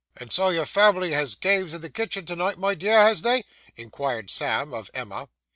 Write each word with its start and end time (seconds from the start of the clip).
'And 0.17 0.33
so 0.33 0.49
your 0.49 0.65
family 0.65 1.11
has 1.11 1.35
games 1.35 1.75
in 1.75 1.81
the 1.81 1.89
kitchen 1.91 2.25
to 2.25 2.35
night, 2.35 2.57
my 2.57 2.73
dear, 2.73 3.03
has 3.05 3.21
they?' 3.21 3.45
inquired 3.75 4.31
Sam 4.31 4.73
of 4.73 4.89
Emma. 4.95 5.29